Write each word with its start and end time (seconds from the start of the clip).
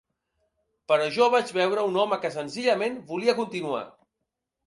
Però 0.91 1.09
jo 1.17 1.27
vaig 1.33 1.51
veure 1.57 1.83
un 1.91 1.99
home 2.05 2.19
que 2.23 2.33
senzillament 2.37 2.97
volia 3.13 3.39
continuar. 3.43 3.85